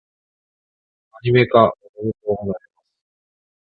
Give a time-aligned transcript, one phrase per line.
[1.13, 2.59] アニメ化、おめでとうございます！